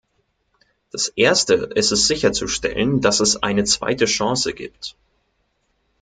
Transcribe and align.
Das 0.91 1.09
erste 1.09 1.53
ist 1.75 1.91
es 1.91 2.07
sicherzustellen, 2.07 3.01
dass 3.01 3.19
es 3.19 3.43
eine 3.43 3.65
zweite 3.65 4.05
Chance 4.05 4.55
gibt. 4.55 4.95